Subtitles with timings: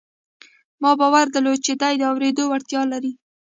[0.81, 3.11] ما باور درلود چې دی د اورېدو وړتیا لري